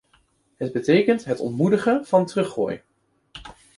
[0.57, 2.81] Het betekent het ontmoedigen van teruggooi.